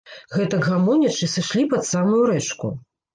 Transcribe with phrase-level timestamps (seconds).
[0.35, 2.71] Гэтак гамонячы, сышлі пад самую рэчку.